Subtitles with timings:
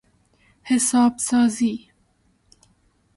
[0.63, 1.89] حساب سازی